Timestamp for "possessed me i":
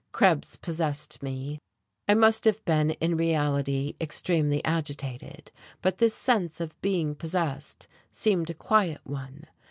0.55-2.15